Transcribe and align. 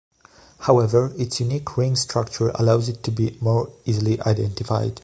However, 0.61 1.13
its 1.15 1.39
unique 1.41 1.77
ring 1.77 1.95
structure 1.95 2.49
allows 2.55 2.89
it 2.89 3.03
to 3.03 3.11
be 3.11 3.37
more 3.39 3.71
easily 3.85 4.19
identified. 4.21 4.99